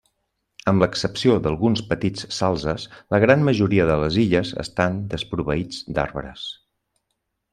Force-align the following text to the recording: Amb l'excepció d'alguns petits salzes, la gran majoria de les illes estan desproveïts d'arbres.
Amb 0.69 0.83
l'excepció 0.83 1.33
d'alguns 1.47 1.83
petits 1.89 2.23
salzes, 2.37 2.87
la 3.15 3.19
gran 3.25 3.45
majoria 3.51 3.87
de 3.91 3.99
les 4.05 4.17
illes 4.25 4.53
estan 4.65 4.97
desproveïts 5.13 5.83
d'arbres. 5.99 6.49